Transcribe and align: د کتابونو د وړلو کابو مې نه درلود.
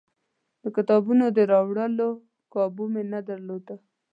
د 0.61 0.63
کتابونو 0.75 1.25
د 1.37 1.39
وړلو 1.69 2.09
کابو 2.53 2.83
مې 2.93 3.03
نه 3.13 3.19
درلود. 3.29 3.65